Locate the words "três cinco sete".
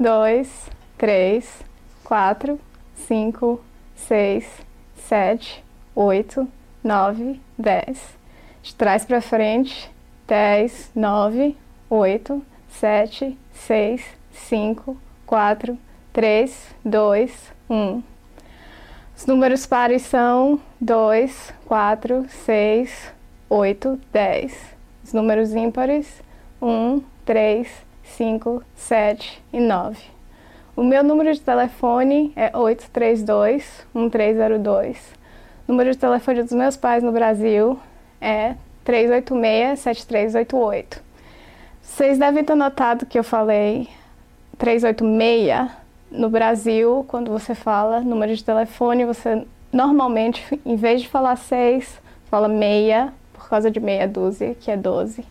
27.26-29.42